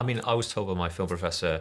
[0.00, 1.60] I mean, I was told by my film professor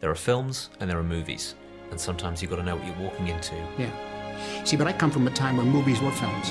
[0.00, 1.54] there are films and there are movies,
[1.90, 3.54] and sometimes you've got to know what you're walking into.
[3.76, 4.64] Yeah.
[4.64, 6.50] See, but I come from a time when movies were films.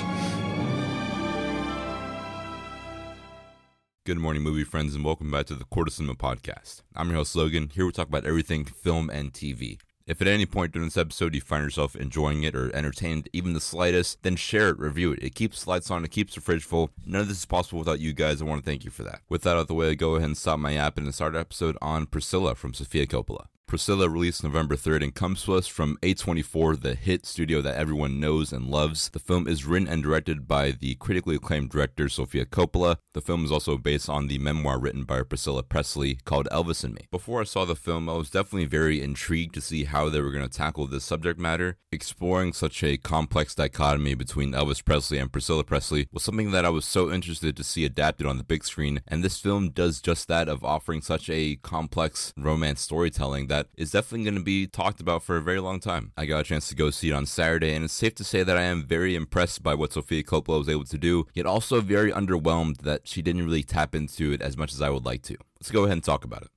[4.06, 6.82] Good morning, movie friends, and welcome back to the Court of Cinema Podcast.
[6.94, 7.72] I'm your host, Logan.
[7.74, 9.78] Here we talk about everything film and TV.
[10.06, 13.54] If at any point during this episode you find yourself enjoying it or entertained even
[13.54, 15.22] the slightest, then share it, review it.
[15.22, 16.90] It keeps lights on, it keeps the fridge full.
[17.06, 18.42] None of this is possible without you guys.
[18.42, 19.22] I want to thank you for that.
[19.30, 21.40] With that out of the way, go ahead and stop my app and start our
[21.40, 23.46] episode on Priscilla from Sofia Coppola.
[23.74, 28.20] Priscilla released November 3rd and comes to us from A24, the hit studio that everyone
[28.20, 29.08] knows and loves.
[29.08, 32.98] The film is written and directed by the critically acclaimed director Sofia Coppola.
[33.14, 36.94] The film is also based on the memoir written by Priscilla Presley called Elvis and
[36.94, 37.08] Me.
[37.10, 40.30] Before I saw the film, I was definitely very intrigued to see how they were
[40.30, 41.76] going to tackle this subject matter.
[41.90, 46.70] Exploring such a complex dichotomy between Elvis Presley and Priscilla Presley was something that I
[46.70, 50.28] was so interested to see adapted on the big screen, and this film does just
[50.28, 55.00] that of offering such a complex romance storytelling that is definitely going to be talked
[55.00, 56.12] about for a very long time.
[56.16, 58.42] I got a chance to go see it on Saturday, and it's safe to say
[58.42, 61.80] that I am very impressed by what Sofia Coppola was able to do, yet also
[61.80, 65.22] very underwhelmed that she didn't really tap into it as much as I would like
[65.22, 65.36] to.
[65.60, 66.48] Let's go ahead and talk about it.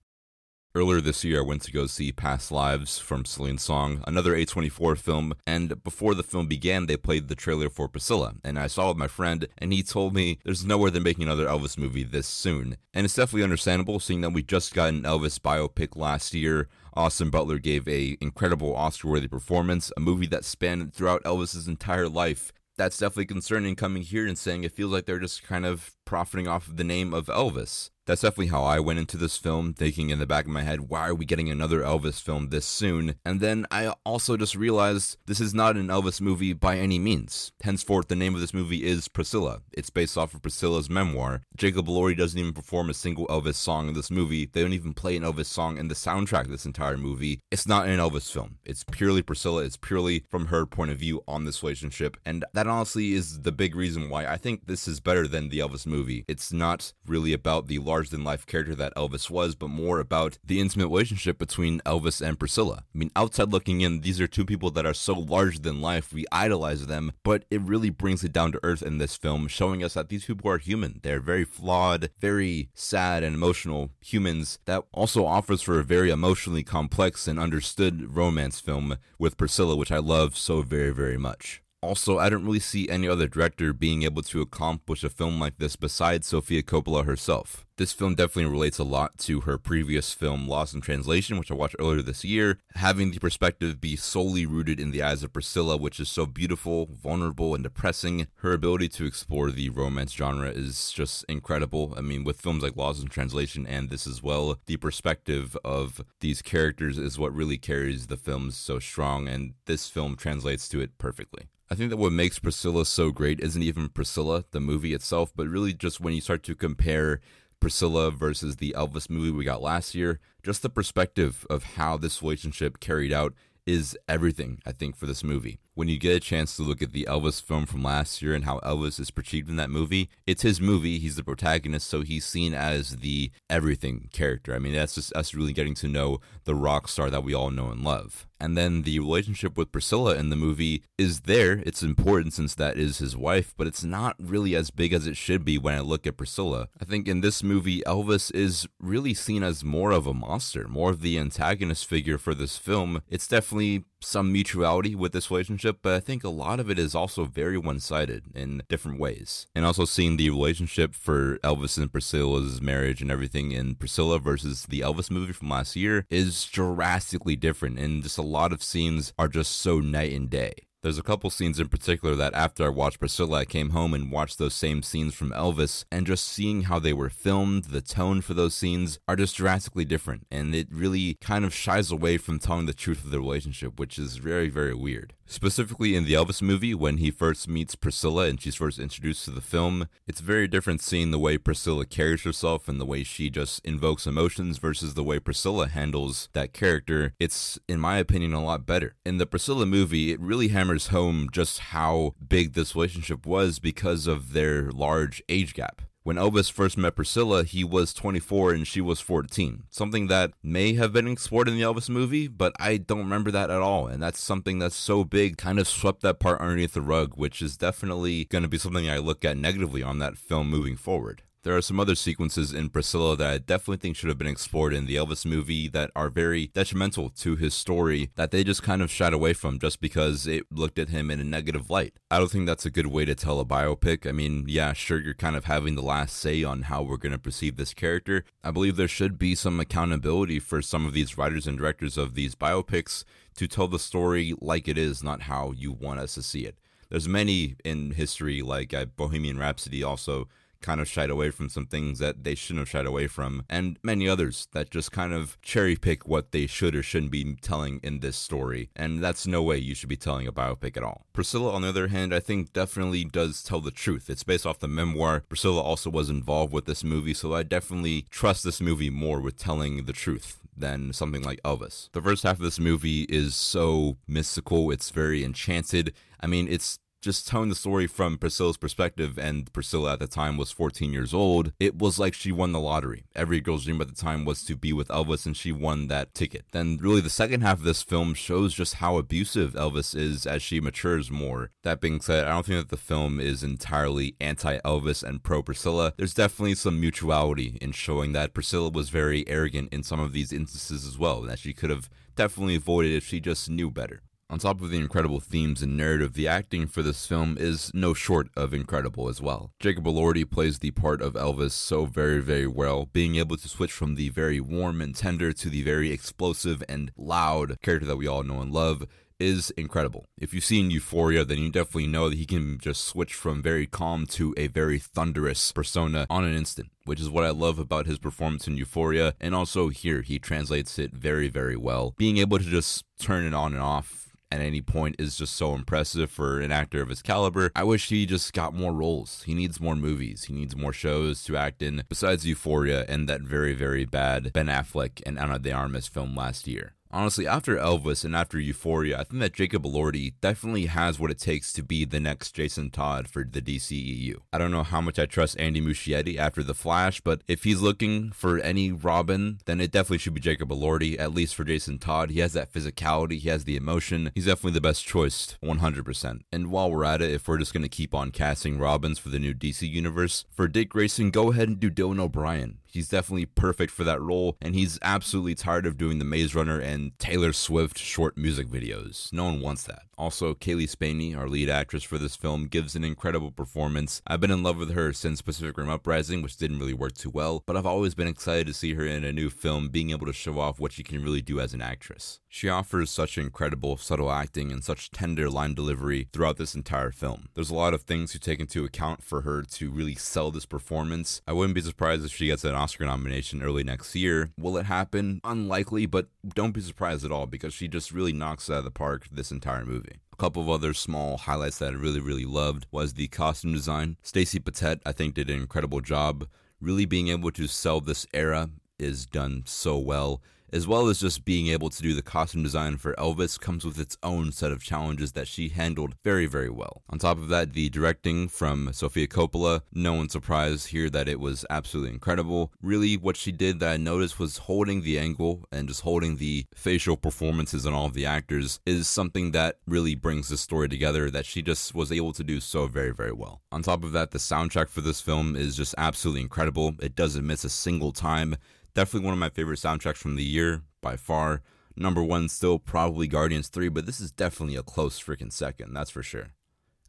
[0.78, 4.96] Earlier this year, I went to go see Past Lives from Celine Song, another A24
[5.00, 8.86] film, and before the film began, they played the trailer for Priscilla, and I saw
[8.86, 12.04] it with my friend, and he told me there's nowhere they're making another Elvis movie
[12.04, 12.78] this soon.
[12.94, 16.68] And it's definitely understandable, seeing that we just got an Elvis biopic last year.
[16.98, 22.52] Austin Butler gave a incredible Oscar-worthy performance, a movie that spanned throughout Elvis's entire life.
[22.76, 26.48] That's definitely concerning coming here and saying it feels like they're just kind of profiting
[26.48, 27.92] off of the name of Elvis.
[28.08, 30.88] That's definitely how I went into this film, thinking in the back of my head,
[30.88, 33.16] why are we getting another Elvis film this soon?
[33.26, 37.52] And then I also just realized this is not an Elvis movie by any means.
[37.64, 39.60] Henceforth, the name of this movie is Priscilla.
[39.74, 41.42] It's based off of Priscilla's memoir.
[41.58, 44.46] Jacob Elordi doesn't even perform a single Elvis song in this movie.
[44.46, 47.42] They don't even play an Elvis song in the soundtrack this entire movie.
[47.52, 48.60] It's not an Elvis film.
[48.64, 49.66] It's purely Priscilla.
[49.66, 52.16] It's purely from her point of view on this relationship.
[52.26, 55.60] And that honestly is the big reason why I think this is better than the
[55.60, 56.24] Elvis movie.
[56.30, 60.00] It's not really about the large larger than life character that Elvis was, but more
[60.00, 62.84] about the intimate relationship between Elvis and Priscilla.
[62.94, 66.14] I mean, outside looking in, these are two people that are so larger than life,
[66.14, 69.84] we idolize them, but it really brings it down to earth in this film, showing
[69.84, 71.00] us that these people are human.
[71.02, 76.64] They're very flawed, very sad and emotional humans that also offers for a very emotionally
[76.64, 81.64] complex and understood romance film with Priscilla, which I love so very, very much.
[81.82, 85.58] Also, I don't really see any other director being able to accomplish a film like
[85.60, 87.67] this besides Sofia Coppola herself.
[87.78, 91.54] This film definitely relates a lot to her previous film, Lost in Translation, which I
[91.54, 95.78] watched earlier this year, having the perspective be solely rooted in the eyes of Priscilla,
[95.78, 98.26] which is so beautiful, vulnerable, and depressing.
[98.38, 101.94] Her ability to explore the romance genre is just incredible.
[101.96, 106.04] I mean, with films like Lost in Translation and this as well, the perspective of
[106.20, 110.82] these characters is what really carries the films so strong, and this film translates to
[110.82, 111.44] it perfectly.
[111.70, 115.48] I think that what makes Priscilla so great isn't even Priscilla, the movie itself, but
[115.48, 117.20] really just when you start to compare
[117.60, 122.22] Priscilla versus the Elvis movie we got last year, just the perspective of how this
[122.22, 123.34] relationship carried out
[123.66, 125.60] is everything, I think, for this movie.
[125.78, 128.46] When you get a chance to look at the Elvis film from last year and
[128.46, 130.98] how Elvis is perceived in that movie, it's his movie.
[130.98, 134.56] He's the protagonist, so he's seen as the everything character.
[134.56, 137.52] I mean, that's just us really getting to know the rock star that we all
[137.52, 138.26] know and love.
[138.40, 141.64] And then the relationship with Priscilla in the movie is there.
[141.66, 145.18] It's important since that is his wife, but it's not really as big as it
[145.18, 146.70] should be when I look at Priscilla.
[146.80, 150.92] I think in this movie, Elvis is really seen as more of a monster, more
[150.92, 153.02] of the antagonist figure for this film.
[153.10, 156.96] It's definitely some mutuality with this relationship, but I think a lot of it is
[156.96, 159.48] also very one sided in different ways.
[159.56, 164.64] And also seeing the relationship for Elvis and Priscilla's marriage and everything in Priscilla versus
[164.64, 167.80] the Elvis movie from last year is drastically different.
[167.80, 170.67] And just a lot of scenes are just so night and day.
[170.88, 174.10] There's a couple scenes in particular that after I watched Priscilla, I came home and
[174.10, 178.22] watched those same scenes from Elvis, and just seeing how they were filmed, the tone
[178.22, 182.40] for those scenes are just drastically different, and it really kind of shies away from
[182.40, 185.14] telling the truth of the relationship, which is very, very weird.
[185.30, 189.32] Specifically in the Elvis movie, when he first meets Priscilla and she's first introduced to
[189.32, 193.30] the film, it's very different seeing the way Priscilla carries herself and the way she
[193.30, 197.14] just invokes emotions versus the way Priscilla handles that character.
[197.20, 198.96] It's, in my opinion, a lot better.
[199.06, 204.06] In the Priscilla movie, it really hammers home just how big this relationship was because
[204.06, 205.82] of their large age gap.
[206.08, 209.64] When Elvis first met Priscilla, he was 24 and she was 14.
[209.70, 213.50] Something that may have been explored in the Elvis movie, but I don't remember that
[213.50, 213.88] at all.
[213.88, 217.42] And that's something that's so big, kind of swept that part underneath the rug, which
[217.42, 221.24] is definitely going to be something I look at negatively on that film moving forward.
[221.44, 224.74] There are some other sequences in Priscilla that I definitely think should have been explored
[224.74, 228.82] in the Elvis movie that are very detrimental to his story that they just kind
[228.82, 231.94] of shied away from just because it looked at him in a negative light.
[232.12, 234.08] I don't think that's a good way to tell a biopic.
[234.08, 237.14] I mean, yeah, sure, you're kind of having the last say on how we're going
[237.14, 238.26] to perceive this character.
[238.44, 242.16] I believe there should be some accountability for some of these writers and directors of
[242.16, 243.04] these biopics
[243.36, 246.58] to tell the story like it is, not how you want us to see it.
[246.90, 250.28] There's many in history, like uh, Bohemian Rhapsody, also
[250.62, 253.78] kind of shied away from some things that they shouldn't have shied away from, and
[253.84, 257.80] many others that just kind of cherry pick what they should or shouldn't be telling
[257.84, 258.70] in this story.
[258.76, 261.06] And that's no way you should be telling a biopic at all.
[261.14, 264.10] Priscilla, on the other hand, I think definitely does tell the truth.
[264.10, 265.24] It's based off the memoir.
[265.28, 269.38] Priscilla also was involved with this movie, so I definitely trust this movie more with
[269.38, 271.90] telling the truth than something like Elvis.
[271.92, 275.94] The first half of this movie is so mystical, it's very enchanted.
[276.20, 280.36] I mean, it's just telling the story from Priscilla's perspective, and Priscilla at the time
[280.36, 283.06] was 14 years old, it was like she won the lottery.
[283.16, 286.14] Every girl's dream at the time was to be with Elvis, and she won that
[286.14, 286.44] ticket.
[286.52, 290.42] Then, really, the second half of this film shows just how abusive Elvis is as
[290.42, 291.50] she matures more.
[291.64, 295.42] That being said, I don't think that the film is entirely anti Elvis and pro
[295.42, 295.94] Priscilla.
[295.96, 300.34] There's definitely some mutuality in showing that Priscilla was very arrogant in some of these
[300.34, 304.02] instances as well, and that she could have definitely avoided if she just knew better.
[304.30, 307.94] On top of the incredible themes and narrative, the acting for this film is no
[307.94, 309.52] short of incredible as well.
[309.58, 313.72] Jacob Elordi plays the part of Elvis so very, very well, being able to switch
[313.72, 318.06] from the very warm and tender to the very explosive and loud character that we
[318.06, 318.86] all know and love
[319.18, 320.06] is incredible.
[320.18, 323.66] If you've seen Euphoria, then you definitely know that he can just switch from very
[323.66, 327.88] calm to a very thunderous persona on an instant, which is what I love about
[327.88, 329.16] his performance in Euphoria.
[329.20, 331.96] And also here, he translates it very, very well.
[331.98, 335.54] Being able to just turn it on and off at any point is just so
[335.54, 337.52] impressive for an actor of his caliber.
[337.56, 339.24] I wish he just got more roles.
[339.24, 340.26] He needs more movies.
[340.26, 344.48] He needs more shows to act in besides Euphoria and that very, very bad Ben
[344.48, 346.77] Affleck and Ana de Armas film last year.
[346.90, 351.20] Honestly, after Elvis and after Euphoria, I think that Jacob Elordi definitely has what it
[351.20, 354.16] takes to be the next Jason Todd for the DCEU.
[354.32, 357.62] I don't know how much I trust Andy Muschietti after The Flash, but if he's
[357.62, 361.78] looking for any Robin, then it definitely should be Jacob Elordi, at least for Jason
[361.78, 362.12] Todd.
[362.12, 364.12] He has that physicality, he has the emotion.
[364.16, 366.22] He's definitely the best choice, 100%.
[366.32, 369.10] And while we're at it, if we're just going to keep on casting Robins for
[369.10, 372.60] the new DC universe, for Dick Grayson, go ahead and do Dylan O'Brien.
[372.70, 376.60] He's definitely perfect for that role, and he's absolutely tired of doing the Maze Runner
[376.60, 379.12] and Taylor Swift short music videos.
[379.14, 379.84] No one wants that.
[379.98, 384.02] Also, Cailee Spaeny, our lead actress for this film, gives an incredible performance.
[384.06, 387.10] I've been in love with her since Pacific Rim Uprising, which didn't really work too
[387.10, 390.06] well, but I've always been excited to see her in a new film being able
[390.06, 392.20] to show off what she can really do as an actress.
[392.38, 397.30] She offers such incredible, subtle acting and such tender line delivery throughout this entire film.
[397.34, 400.46] There's a lot of things to take into account for her to really sell this
[400.46, 401.20] performance.
[401.28, 404.30] I wouldn't be surprised if she gets an Oscar nomination early next year.
[404.38, 405.20] Will it happen?
[405.24, 408.70] Unlikely, but don't be surprised at all because she just really knocks out of the
[408.70, 409.96] park this entire movie.
[410.14, 413.98] A couple of other small highlights that I really, really loved was the costume design.
[414.04, 416.28] Stacey Battat, I think, did an incredible job.
[416.62, 421.26] Really being able to sell this era is done so well as well as just
[421.26, 424.64] being able to do the costume design for Elvis comes with its own set of
[424.64, 426.84] challenges that she handled very, very well.
[426.90, 431.20] On top of that, the directing from Sofia Coppola, no one's surprised here that it
[431.20, 432.52] was absolutely incredible.
[432.62, 436.46] Really, what she did that I noticed was holding the angle and just holding the
[436.56, 441.12] facial performances on all of the actors is something that really brings the story together
[441.12, 443.42] that she just was able to do so very, very well.
[443.52, 446.76] On top of that, the soundtrack for this film is just absolutely incredible.
[446.80, 448.38] It doesn't miss a single time.
[448.78, 451.42] Definitely one of my favorite soundtracks from the year by far.
[451.76, 455.90] Number one, still probably Guardians 3, but this is definitely a close freaking second, that's
[455.90, 456.28] for sure.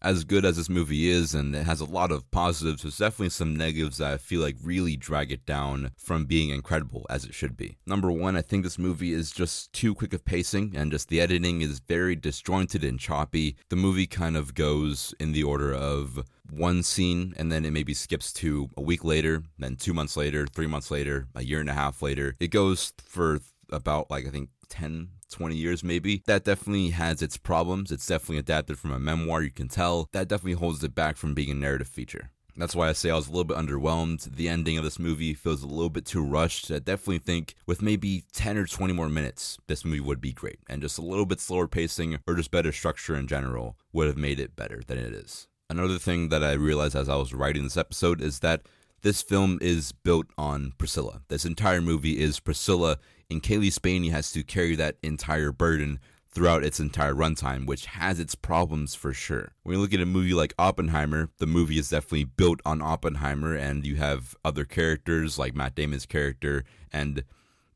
[0.00, 3.31] As good as this movie is, and it has a lot of positives, there's definitely
[3.31, 7.35] some negatives that I feel like really drag it down from being incredible as it
[7.35, 7.78] should be.
[7.87, 11.21] Number one, I think this movie is just too quick of pacing, and just the
[11.21, 13.57] editing is very disjointed and choppy.
[13.69, 17.95] The movie kind of goes in the order of one scene and then it maybe
[17.95, 21.69] skips to a week later, then two months later, three months later, a year and
[21.69, 22.35] a half later.
[22.40, 23.40] It goes for
[23.71, 26.23] about like I think 10, 20 years maybe.
[26.26, 27.92] That definitely has its problems.
[27.92, 30.08] It's definitely adapted from a memoir, you can tell.
[30.12, 32.30] That definitely holds it back from being a narrative feature.
[32.58, 34.35] That's why I say I was a little bit underwhelmed.
[34.35, 36.73] The ending of this movie feels a little bit too rushed.
[36.73, 40.58] I definitely think with maybe 10 or 20 more minutes, this movie would be great.
[40.68, 44.16] And just a little bit slower pacing or just better structure in general would have
[44.16, 45.47] made it better than it is.
[45.70, 48.62] Another thing that I realized as I was writing this episode is that
[49.02, 51.23] this film is built on Priscilla.
[51.28, 52.99] This entire movie is Priscilla,
[53.31, 56.00] and Cailee Spaeny has to carry that entire burden
[56.31, 59.52] throughout its entire runtime, which has its problems for sure.
[59.62, 63.55] When you look at a movie like Oppenheimer, the movie is definitely built on Oppenheimer,
[63.55, 67.25] and you have other characters like Matt Damon's character and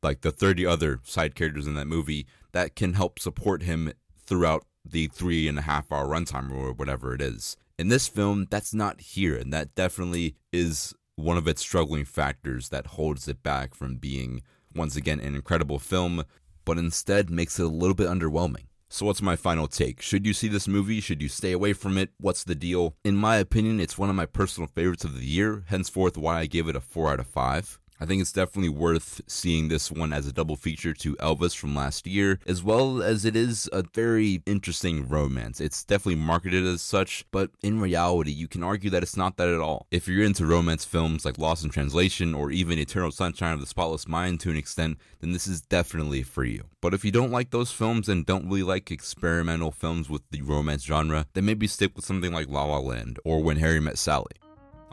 [0.01, 3.91] like the 30 other side characters in that movie that can help support him
[4.25, 7.55] throughout the three and a half hour runtime or whatever it is.
[7.79, 12.69] In this film, that's not here, and that definitely is one of its struggling factors
[12.69, 14.41] that holds it back from being,
[14.75, 16.23] once again, an incredible film,
[16.65, 18.65] but instead makes it a little bit underwhelming.
[18.89, 20.01] So, what's my final take?
[20.01, 20.99] Should you see this movie?
[20.99, 22.11] Should you stay away from it?
[22.19, 22.95] What's the deal?
[23.03, 26.45] In my opinion, it's one of my personal favorites of the year, henceforth, why I
[26.45, 27.79] give it a 4 out of 5.
[27.99, 31.75] I think it's definitely worth seeing this one as a double feature to Elvis from
[31.75, 35.61] last year, as well as it is a very interesting romance.
[35.61, 39.49] It's definitely marketed as such, but in reality, you can argue that it's not that
[39.49, 39.87] at all.
[39.91, 43.67] If you're into romance films like Lost in Translation or even Eternal Sunshine of the
[43.67, 46.63] Spotless Mind to an extent, then this is definitely for you.
[46.81, 50.41] But if you don't like those films and don't really like experimental films with the
[50.41, 53.97] romance genre, then maybe stick with something like La La Land or When Harry Met
[53.97, 54.42] Sally.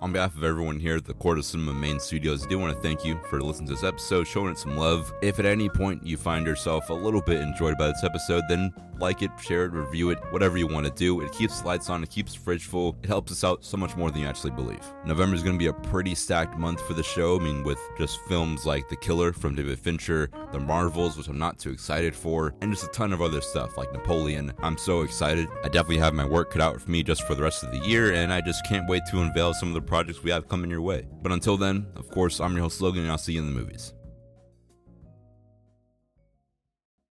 [0.03, 2.75] On behalf of everyone here at the Court of Cinema main studios, I do want
[2.75, 5.13] to thank you for listening to this episode, showing it some love.
[5.21, 8.73] If at any point you find yourself a little bit enjoyed by this episode, then
[8.99, 11.21] like it, share it, review it, whatever you want to do.
[11.21, 12.97] It keeps lights on, it keeps the fridge full.
[13.03, 14.81] It helps us out so much more than you actually believe.
[15.05, 17.39] November is going to be a pretty stacked month for the show.
[17.39, 21.39] I mean, with just films like The Killer from David Fincher, The Marvels, which I'm
[21.39, 24.53] not too excited for, and just a ton of other stuff like Napoleon.
[24.63, 25.49] I'm so excited.
[25.65, 27.87] I definitely have my work cut out for me just for the rest of the
[27.87, 30.71] year, and I just can't wait to unveil some of the projects we have coming
[30.71, 31.05] your way.
[31.21, 33.61] But until then, of course, I'm your host Logan, and I'll see you in the
[33.61, 33.93] movies.